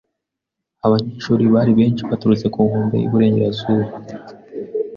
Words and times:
Abanyeshuri 0.85 1.43
bari 1.53 1.71
benshi 1.79 2.01
baturutse 2.09 2.45
ku 2.53 2.59
nkombe 2.67 2.95
y'Iburengerazuba. 2.97 3.87